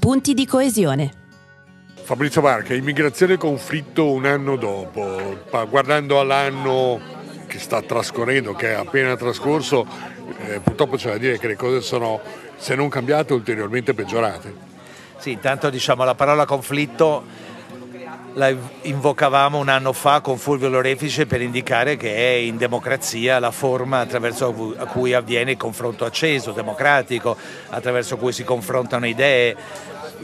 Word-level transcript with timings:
spunti 0.00 0.32
di 0.32 0.46
coesione. 0.46 1.10
Fabrizio 1.92 2.40
Barca, 2.40 2.72
immigrazione 2.72 3.34
e 3.34 3.36
conflitto 3.36 4.10
un 4.10 4.24
anno 4.24 4.56
dopo, 4.56 5.40
guardando 5.68 6.18
all'anno 6.18 6.98
che 7.46 7.58
sta 7.58 7.82
trascorrendo, 7.82 8.54
che 8.54 8.68
è 8.68 8.72
appena 8.72 9.14
trascorso, 9.14 9.86
eh, 10.46 10.60
purtroppo 10.60 10.96
c'è 10.96 11.10
da 11.10 11.18
dire 11.18 11.38
che 11.38 11.48
le 11.48 11.54
cose 11.54 11.82
sono, 11.82 12.18
se 12.56 12.74
non 12.74 12.88
cambiate, 12.88 13.34
ulteriormente 13.34 13.92
peggiorate. 13.92 14.54
Sì, 15.18 15.32
intanto 15.32 15.68
diciamo 15.68 16.02
la 16.02 16.14
parola 16.14 16.46
conflitto 16.46 17.22
la 18.34 18.54
invocavamo 18.82 19.58
un 19.58 19.68
anno 19.68 19.92
fa 19.92 20.20
con 20.20 20.38
Fulvio 20.38 20.68
Lorefice 20.68 21.26
per 21.26 21.40
indicare 21.40 21.96
che 21.96 22.14
è 22.14 22.34
in 22.36 22.56
democrazia 22.56 23.38
la 23.38 23.50
forma 23.50 24.00
attraverso 24.00 24.52
cui 24.92 25.14
avviene 25.14 25.52
il 25.52 25.56
confronto 25.56 26.04
acceso, 26.04 26.52
democratico, 26.52 27.36
attraverso 27.70 28.16
cui 28.16 28.32
si 28.32 28.44
confrontano 28.44 29.06
idee. 29.06 29.56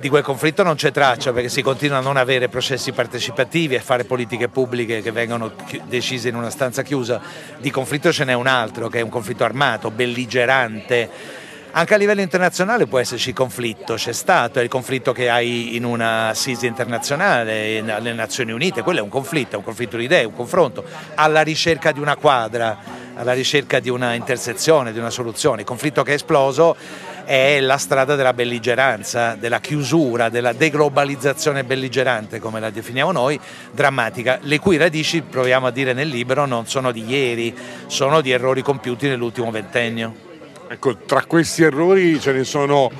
Di 0.00 0.08
quel 0.08 0.22
conflitto 0.22 0.62
non 0.62 0.74
c'è 0.74 0.90
traccia 0.90 1.32
perché 1.32 1.48
si 1.50 1.62
continua 1.62 1.98
a 1.98 2.00
non 2.00 2.16
avere 2.16 2.48
processi 2.48 2.92
partecipativi 2.92 3.74
e 3.74 3.80
fare 3.80 4.04
politiche 4.04 4.48
pubbliche 4.48 5.02
che 5.02 5.12
vengono 5.12 5.52
decise 5.84 6.28
in 6.28 6.34
una 6.34 6.50
stanza 6.50 6.82
chiusa. 6.82 7.20
Di 7.58 7.70
conflitto 7.70 8.10
ce 8.10 8.24
n'è 8.24 8.32
un 8.32 8.46
altro 8.46 8.88
che 8.88 8.98
è 8.98 9.02
un 9.02 9.10
conflitto 9.10 9.44
armato, 9.44 9.90
belligerante 9.90 11.40
anche 11.72 11.94
a 11.94 11.96
livello 11.96 12.20
internazionale 12.20 12.86
può 12.86 12.98
esserci 12.98 13.32
conflitto, 13.32 13.94
c'è 13.94 14.12
stato, 14.12 14.58
è 14.58 14.62
il 14.62 14.68
conflitto 14.68 15.12
che 15.12 15.30
hai 15.30 15.74
in 15.74 15.84
una 15.84 16.28
assise 16.28 16.66
internazionale, 16.66 17.82
alle 17.90 18.12
Nazioni 18.12 18.52
Unite, 18.52 18.82
quello 18.82 18.98
è 18.98 19.02
un 19.02 19.08
conflitto, 19.08 19.54
è 19.54 19.58
un 19.58 19.64
conflitto 19.64 19.96
di 19.96 20.04
idee, 20.04 20.24
un 20.24 20.34
confronto, 20.34 20.84
alla 21.14 21.40
ricerca 21.40 21.90
di 21.90 21.98
una 21.98 22.16
quadra, 22.16 22.76
alla 23.14 23.32
ricerca 23.32 23.80
di 23.80 23.88
una 23.88 24.12
intersezione, 24.12 24.92
di 24.92 24.98
una 24.98 25.08
soluzione. 25.08 25.60
Il 25.62 25.66
conflitto 25.66 26.02
che 26.02 26.10
è 26.10 26.14
esploso 26.14 26.76
è 27.24 27.58
la 27.60 27.78
strada 27.78 28.16
della 28.16 28.34
belligeranza, 28.34 29.34
della 29.34 29.60
chiusura, 29.60 30.28
della 30.28 30.52
deglobalizzazione 30.52 31.64
belligerante, 31.64 32.38
come 32.38 32.60
la 32.60 32.68
definiamo 32.68 33.12
noi, 33.12 33.40
drammatica, 33.70 34.38
le 34.42 34.58
cui 34.58 34.76
radici, 34.76 35.22
proviamo 35.22 35.68
a 35.68 35.70
dire 35.70 35.94
nel 35.94 36.08
libro, 36.08 36.44
non 36.44 36.66
sono 36.66 36.92
di 36.92 37.04
ieri, 37.06 37.56
sono 37.86 38.20
di 38.20 38.30
errori 38.30 38.60
compiuti 38.60 39.08
nell'ultimo 39.08 39.50
ventennio. 39.50 40.31
Ecco, 40.72 40.96
tra 40.96 41.22
questi 41.26 41.62
errori 41.64 42.18
ce 42.18 42.32
ne 42.32 42.44
sono 42.44 42.90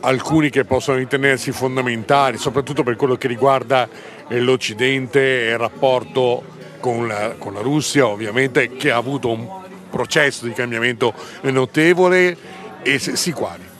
alcuni 0.00 0.50
che 0.50 0.64
possono 0.64 0.96
ritenersi 0.96 1.52
fondamentali, 1.52 2.36
soprattutto 2.36 2.82
per 2.82 2.96
quello 2.96 3.14
che 3.14 3.28
riguarda 3.28 3.88
l'Occidente 4.26 5.46
e 5.46 5.50
il 5.50 5.58
rapporto 5.58 6.42
con 6.80 7.06
la, 7.06 7.36
con 7.38 7.54
la 7.54 7.60
Russia, 7.60 8.08
ovviamente, 8.08 8.72
che 8.72 8.90
ha 8.90 8.96
avuto 8.96 9.30
un 9.30 9.48
processo 9.88 10.46
di 10.46 10.52
cambiamento 10.52 11.14
notevole 11.42 12.36
e 12.82 12.98
sì 12.98 13.30
quali. 13.30 13.70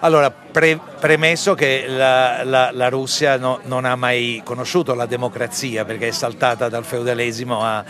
Allora, 0.00 0.30
pre, 0.30 0.78
premesso 1.00 1.54
che 1.54 1.86
la, 1.88 2.44
la, 2.44 2.70
la 2.70 2.88
Russia 2.90 3.38
no, 3.38 3.60
non 3.62 3.86
ha 3.86 3.96
mai 3.96 4.42
conosciuto 4.44 4.92
la 4.92 5.06
democrazia 5.06 5.86
perché 5.86 6.08
è 6.08 6.10
saltata 6.10 6.68
dal 6.68 6.84
feudalesimo 6.84 7.64
a, 7.64 7.82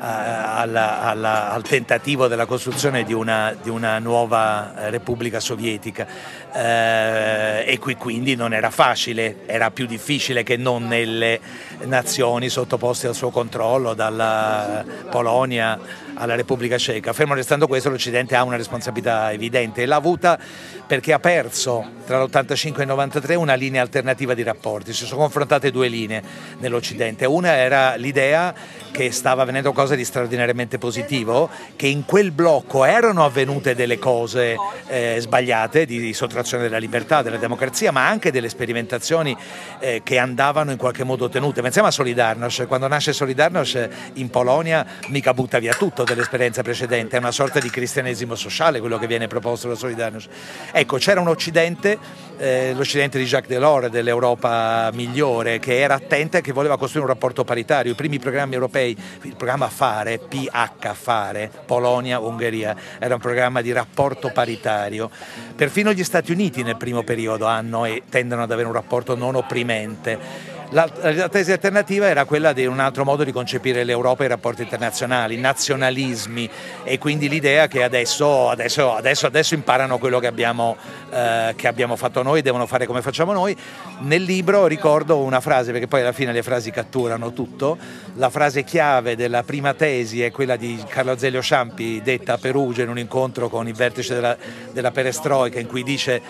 alla, 0.00 1.02
alla, 1.02 1.52
al 1.52 1.62
tentativo 1.62 2.28
della 2.28 2.46
costruzione 2.46 3.04
di 3.04 3.12
una, 3.12 3.54
di 3.60 3.68
una 3.68 3.98
nuova 3.98 4.74
eh, 4.76 4.90
Repubblica 4.90 5.40
Sovietica. 5.40 6.06
Eh, 6.52 7.64
e 7.66 7.78
qui 7.78 7.96
quindi 7.96 8.34
non 8.34 8.52
era 8.52 8.70
facile, 8.70 9.46
era 9.46 9.70
più 9.70 9.86
difficile 9.86 10.42
che 10.42 10.56
non 10.56 10.86
nelle 10.86 11.40
nazioni 11.84 12.48
sottoposte 12.48 13.06
al 13.06 13.14
suo 13.14 13.30
controllo, 13.30 13.94
dalla 13.94 14.84
Polonia 15.10 15.78
alla 16.14 16.34
Repubblica 16.34 16.78
Ceca. 16.78 17.12
Fermo 17.12 17.34
restando 17.34 17.66
questo 17.66 17.90
l'Occidente 17.90 18.34
ha 18.34 18.42
una 18.42 18.56
responsabilità 18.56 19.32
evidente. 19.32 19.82
E 19.82 19.86
l'ha 19.86 19.96
avuta 19.96 20.38
perché 20.86 21.12
ha 21.12 21.18
perso 21.18 21.84
tra 22.06 22.22
l'85 22.22 22.78
e 22.78 22.82
il 22.82 22.88
93 22.88 23.34
una 23.34 23.54
linea 23.54 23.82
alternativa 23.82 24.34
di 24.34 24.42
rapporti, 24.42 24.92
si 24.92 25.04
sono 25.04 25.20
confrontate 25.20 25.70
due 25.70 25.88
linee 25.88 26.22
nell'Occidente, 26.58 27.26
una 27.26 27.54
era 27.56 27.94
l'idea 27.96 28.54
che 28.90 29.12
stava 29.12 29.42
avvenendo 29.42 29.72
qualcosa 29.88 29.94
di 29.94 30.04
straordinariamente 30.04 30.78
positivo, 30.78 31.48
che 31.76 31.86
in 31.86 32.04
quel 32.04 32.30
blocco 32.32 32.84
erano 32.84 33.24
avvenute 33.24 33.74
delle 33.74 33.98
cose 33.98 34.56
eh, 34.86 35.16
sbagliate 35.18 35.86
di 35.86 36.12
sottrazione 36.12 36.64
della 36.64 36.78
libertà, 36.78 37.22
della 37.22 37.36
democrazia, 37.38 37.90
ma 37.92 38.06
anche 38.06 38.30
delle 38.30 38.48
sperimentazioni 38.48 39.36
eh, 39.78 40.02
che 40.04 40.18
andavano 40.18 40.72
in 40.72 40.76
qualche 40.76 41.04
modo 41.04 41.28
tenute. 41.28 41.62
Pensiamo 41.62 41.88
a 41.88 41.90
Solidarnosc, 41.90 42.66
quando 42.66 42.86
nasce 42.88 43.12
Solidarnosc 43.12 43.88
in 44.14 44.28
Polonia 44.30 44.84
mica 45.08 45.32
butta 45.32 45.58
via 45.58 45.72
tutto 45.72 46.04
dell'esperienza 46.04 46.62
precedente, 46.62 47.16
è 47.16 47.18
una 47.18 47.30
sorta 47.32 47.58
di 47.58 47.70
cristianesimo 47.70 48.34
sociale 48.34 48.80
quello 48.80 48.98
che 48.98 49.06
viene 49.06 49.26
proposto 49.26 49.68
da 49.68 49.74
Solidarnosc. 49.74 50.28
Ecco, 50.72 50.98
c'era 50.98 51.20
un 51.20 51.28
Occidente, 51.28 51.98
eh, 52.38 52.72
l'Occidente 52.74 53.18
di 53.18 53.24
Jacques 53.24 53.50
Delors, 53.50 53.88
dell'Europa 53.88 54.90
migliore, 54.92 55.58
che 55.58 55.78
era 55.78 55.94
attenta 55.94 56.38
e 56.38 56.40
che 56.40 56.52
voleva 56.52 56.78
costruire 56.78 57.06
un 57.06 57.12
rapporto 57.12 57.44
paritario. 57.44 57.92
I 57.92 57.94
primi 57.94 58.18
programmi 58.18 58.54
europei, 58.54 58.96
il 59.22 59.36
programma 59.36 59.68
Fare, 59.68 60.18
PH 60.18 60.92
Fare, 60.94 61.50
Polonia, 61.66 62.20
Ungheria, 62.20 62.76
era 62.98 63.14
un 63.14 63.20
programma 63.20 63.60
di 63.60 63.72
rapporto 63.72 64.30
paritario. 64.32 65.10
Perfino 65.54 65.92
gli 65.92 66.04
Stati 66.04 66.32
Uniti 66.32 66.62
nel 66.62 66.76
primo 66.76 67.02
periodo 67.02 67.46
hanno 67.46 67.84
e 67.84 68.04
tendono 68.08 68.42
ad 68.42 68.52
avere 68.52 68.68
un 68.68 68.74
rapporto 68.74 69.16
non 69.16 69.34
opprimente 69.34 70.56
la, 70.70 70.86
la, 71.00 71.28
tesi 71.28 71.50
alternativa 71.50 72.08
era 72.08 72.24
quella 72.26 72.52
di 72.52 72.66
un 72.66 72.78
altro 72.78 73.04
modo 73.04 73.24
di 73.24 73.32
concepire 73.32 73.84
l'Europa 73.84 74.22
e 74.22 74.26
i 74.26 74.28
rapporti 74.28 74.62
internazionali, 74.62 75.38
nazionalismi 75.38 76.48
e 76.84 76.98
quindi 76.98 77.28
l'idea 77.28 77.68
che 77.68 77.82
adesso, 77.82 78.50
adesso, 78.50 78.94
adesso, 78.94 79.26
adesso 79.26 79.54
imparano 79.54 79.96
quello 79.98 80.18
che 80.18 80.26
abbiamo, 80.26 80.76
eh, 81.10 81.54
che 81.56 81.68
abbiamo, 81.68 81.96
fatto 81.96 82.22
noi, 82.22 82.42
devono 82.42 82.66
fare 82.66 82.84
come 82.84 83.00
facciamo 83.00 83.32
noi. 83.32 83.56
Nel 84.00 84.22
libro 84.22 84.66
ricordo 84.66 85.18
una 85.18 85.40
frase, 85.40 85.72
perché 85.72 85.86
poi 85.86 86.02
alla 86.02 86.12
fine 86.12 86.32
le 86.32 86.42
frasi 86.42 86.70
catturano 86.70 87.32
tutto, 87.32 87.78
la 88.14 88.28
frase 88.28 88.62
chiave 88.62 89.16
della 89.16 89.42
prima 89.42 89.72
tesi 89.72 90.22
è 90.22 90.30
quella 90.30 90.56
di 90.56 90.82
Carlo 90.86 91.12
Azeglio 91.12 91.40
Ciampi 91.40 92.02
detta 92.02 92.34
a 92.34 92.38
Perugia 92.38 92.82
in 92.82 92.90
un 92.90 92.98
incontro 92.98 93.48
con 93.48 93.66
il 93.68 93.74
vertice 93.74 94.14
della, 94.14 94.36
della 94.72 94.90
perestroica 94.90 95.58
in 95.58 95.66
cui 95.66 95.82
dice 95.82 96.20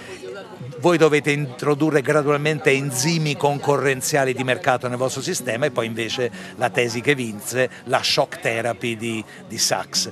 voi 0.80 0.98
dovete 0.98 1.30
introdurre 1.30 2.02
gradualmente 2.02 2.70
enzimi 2.70 3.36
concorrenziali 3.36 4.34
di 4.34 4.44
mercato 4.44 4.88
nel 4.88 4.96
vostro 4.96 5.22
sistema 5.22 5.66
e 5.66 5.70
poi 5.70 5.86
invece 5.86 6.30
la 6.56 6.70
tesi 6.70 7.00
che 7.00 7.14
vinse, 7.14 7.70
la 7.84 8.02
shock 8.02 8.40
therapy 8.40 8.96
di, 8.96 9.24
di 9.46 9.58
Sachs 9.58 10.10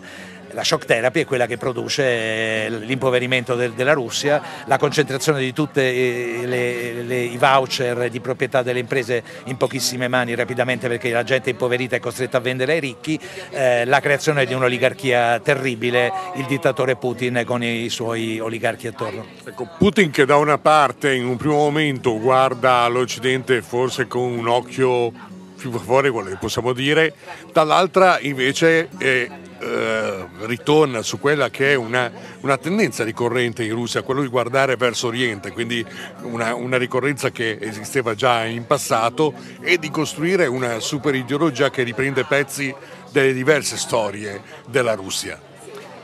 la 0.56 0.64
shock 0.64 0.86
therapy 0.86 1.20
è 1.20 1.24
quella 1.26 1.44
che 1.44 1.58
produce 1.58 2.70
l'impoverimento 2.70 3.54
de- 3.54 3.74
della 3.74 3.92
Russia, 3.92 4.42
la 4.64 4.78
concentrazione 4.78 5.38
di 5.40 5.52
tutti 5.52 5.80
eh, 5.80 7.28
i 7.30 7.36
voucher 7.36 8.08
di 8.08 8.20
proprietà 8.20 8.62
delle 8.62 8.78
imprese 8.78 9.22
in 9.44 9.58
pochissime 9.58 10.08
mani 10.08 10.34
rapidamente 10.34 10.88
perché 10.88 11.10
la 11.10 11.24
gente 11.24 11.50
impoverita 11.50 11.96
è 11.96 12.00
costretta 12.00 12.38
a 12.38 12.40
vendere 12.40 12.72
ai 12.72 12.80
ricchi, 12.80 13.20
eh, 13.50 13.84
la 13.84 14.00
creazione 14.00 14.46
di 14.46 14.54
un'oligarchia 14.54 15.40
terribile, 15.40 16.10
il 16.36 16.46
dittatore 16.46 16.96
Putin 16.96 17.42
con 17.44 17.62
i 17.62 17.90
suoi 17.90 18.40
oligarchi 18.40 18.86
attorno. 18.86 19.26
Ecco, 19.44 19.68
Putin 19.76 20.10
che 20.10 20.24
da 20.24 20.36
una 20.36 20.56
parte 20.56 21.12
in 21.12 21.26
un 21.26 21.36
primo 21.36 21.56
momento 21.56 22.18
guarda 22.18 22.88
l'Occidente 22.88 23.60
forse 23.60 24.06
con 24.06 24.22
un 24.22 24.48
occhio 24.48 25.34
più 25.56 25.70
favorevole, 25.70 26.36
possiamo 26.36 26.72
dire, 26.72 27.14
dall'altra 27.52 28.18
invece 28.20 28.88
è 28.98 29.28
eh, 29.58 30.26
ritorna 30.40 31.02
su 31.02 31.18
quella 31.18 31.48
che 31.48 31.72
è 31.72 31.74
una, 31.74 32.10
una, 32.40 32.56
tendenza 32.58 33.04
ricorrente 33.04 33.64
in 33.64 33.72
Russia, 33.72 34.02
quello 34.02 34.20
di 34.20 34.28
guardare 34.28 34.76
verso 34.76 35.06
Oriente, 35.06 35.52
quindi 35.52 35.84
una, 36.22 36.54
una, 36.54 36.76
ricorrenza 36.76 37.30
che 37.30 37.56
esisteva 37.60 38.14
già 38.14 38.44
in 38.44 38.66
passato 38.66 39.32
e 39.60 39.78
di 39.78 39.90
costruire 39.90 40.46
una 40.46 40.78
super 40.80 41.14
ideologia 41.14 41.70
che 41.70 41.82
riprende 41.82 42.24
pezzi 42.24 42.74
delle 43.10 43.32
diverse 43.32 43.76
storie 43.76 44.42
della 44.66 44.94
Russia. 44.94 45.45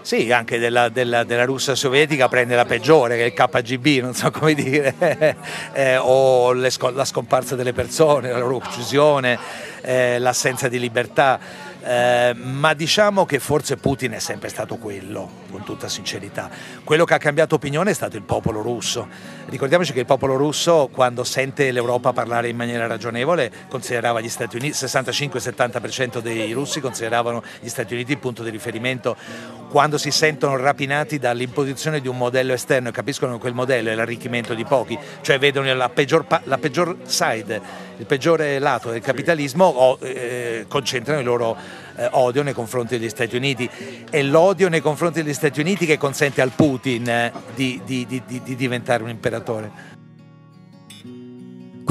Sì, 0.03 0.33
anche 0.33 0.59
della, 0.59 0.89
della, 0.89 1.23
della, 1.23 1.45
Russia 1.45 1.77
sovietica 1.77 2.29
prende 2.29 2.57
la 2.57 2.65
peggiore, 2.65 3.17
che 3.17 3.23
è 3.23 3.27
il 3.27 3.33
KGB, 3.35 4.03
non 4.03 4.15
so 4.15 4.33
come 4.33 4.53
dire, 4.53 4.97
eh, 5.73 5.97
o 5.97 6.53
le, 6.53 6.71
la 6.93 7.05
scomparsa 7.05 7.55
delle 7.55 7.73
persone, 7.73 8.33
la 8.33 8.39
loro 8.39 8.57
uccisione, 8.57 9.39
eh, 9.81 10.19
l'assenza 10.19 10.69
di 10.69 10.81
libertà. 10.81 11.71
Eh, 11.85 12.35
ma 12.35 12.75
diciamo 12.75 13.25
che 13.25 13.41
forse 13.41 13.77
Putin 13.77 14.13
è 14.13 14.21
sempre 14.21 14.49
stato 14.49 14.77
quello, 14.77 15.29
con 15.51 15.65
tutta 15.65 15.89
sincerità. 15.89 16.49
Quello 16.85 17.05
che 17.05 17.15
ha 17.15 17.19
cambiato 17.19 17.57
opinione 17.57 17.91
è 17.91 17.95
stato 17.95 18.17
il 18.17 18.23
popolo 18.23 18.61
russo. 18.61 19.09
Ricordiamoci 19.47 19.93
che 19.93 20.01
il 20.01 20.07
popolo 20.07 20.37
russo, 20.37 20.89
quando 20.93 21.25
sente 21.25 21.71
l'Europa 21.73 22.13
parlare 22.13 22.49
in 22.49 22.57
maniera 22.57 22.87
ragionevole, 22.87 23.51
considerava 23.69 24.21
gli 24.21 24.29
Stati 24.29 24.57
Uniti, 24.57 24.75
65-70% 24.75 26.21
dei 26.21 26.53
russi 26.53 26.81
consideravano 26.81 27.43
gli 27.61 27.69
Stati 27.69 27.95
Uniti 27.95 28.13
il 28.13 28.19
punto 28.19 28.45
di 28.45 28.51
riferimento. 28.51 29.17
Quando 29.73 29.97
si 29.97 30.11
sentono 30.11 30.59
rapinati 30.59 31.19
dall'imposizione 31.19 32.03
di 32.03 32.07
un 32.07 32.19
modello 32.19 32.53
esterno 32.53 32.91
e 32.91 32.93
capiscono 32.93 33.33
che 33.33 33.39
quel 33.39 33.55
modello 33.55 33.89
è 33.89 33.95
l'arricchimento 33.95 34.53
di 34.53 34.67
pochi, 34.67 34.99
cioè 35.23 35.39
vedono 35.39 35.73
la 35.73 35.89
peggior, 35.89 36.27
la 36.45 36.59
peggior 36.59 36.99
side, 37.05 37.59
il 37.97 38.05
peggiore 38.05 38.59
lato 38.59 38.91
del 38.91 39.01
capitalismo, 39.01 39.65
o, 39.65 39.99
eh, 40.03 40.67
concentrano 40.69 41.21
il 41.21 41.25
loro 41.25 41.57
eh, 41.97 42.07
odio 42.11 42.43
nei 42.43 42.53
confronti 42.53 42.99
degli 42.99 43.09
Stati 43.09 43.35
Uniti. 43.35 43.67
È 44.11 44.21
l'odio 44.21 44.69
nei 44.69 44.83
confronti 44.83 45.23
degli 45.23 45.33
Stati 45.33 45.61
Uniti 45.61 45.87
che 45.87 45.97
consente 45.97 46.43
al 46.43 46.51
Putin 46.55 47.09
eh, 47.09 47.33
di, 47.55 47.81
di, 47.83 48.05
di, 48.07 48.23
di 48.27 48.55
diventare 48.55 49.03
un 49.03 49.09
imperatore. 49.09 50.02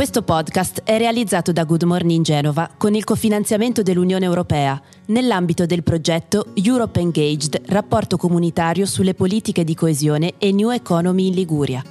Questo 0.01 0.23
podcast 0.23 0.81
è 0.81 0.97
realizzato 0.97 1.51
da 1.51 1.63
Good 1.63 1.83
Morning 1.83 2.25
Genova 2.25 2.67
con 2.75 2.95
il 2.95 3.03
cofinanziamento 3.03 3.83
dell'Unione 3.83 4.25
Europea 4.25 4.81
nell'ambito 5.09 5.67
del 5.67 5.83
progetto 5.83 6.47
Europe 6.55 6.99
Engaged, 6.99 7.61
rapporto 7.67 8.17
comunitario 8.17 8.87
sulle 8.87 9.13
politiche 9.13 9.63
di 9.63 9.75
coesione 9.75 10.33
e 10.39 10.51
New 10.53 10.71
Economy 10.71 11.27
in 11.27 11.35
Liguria. 11.35 11.83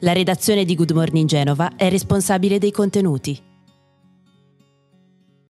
La 0.00 0.12
redazione 0.12 0.64
di 0.64 0.76
Good 0.76 0.92
Morning 0.92 1.28
Genova 1.28 1.72
è 1.74 1.90
responsabile 1.90 2.58
dei 2.58 2.70
contenuti. 2.70 3.45